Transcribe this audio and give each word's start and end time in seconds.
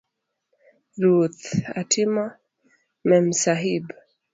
ruoth; 1.01 1.43
atimo 1.81 2.25
Memsahib 3.07 3.85